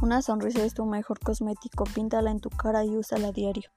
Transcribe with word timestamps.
Una 0.00 0.22
sonrisa 0.22 0.64
es 0.64 0.74
tu 0.74 0.84
mejor 0.84 1.18
cosmético, 1.18 1.82
píntala 1.82 2.30
en 2.30 2.38
tu 2.38 2.50
cara 2.50 2.84
y 2.84 2.96
úsala 2.96 3.28
a 3.28 3.32
diario. 3.32 3.68